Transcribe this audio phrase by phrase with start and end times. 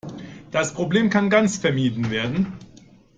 [0.49, 2.53] Das Problem kann ganz vermieden werden.